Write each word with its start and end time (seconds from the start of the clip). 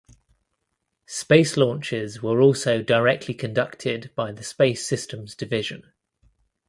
Space 1.05 1.57
launches 1.57 2.23
were 2.23 2.41
also 2.41 2.81
directly 2.81 3.35
conducted 3.35 4.09
by 4.15 4.31
the 4.31 4.41
Space 4.41 4.83
Systems 4.83 5.35
Division. 5.35 5.93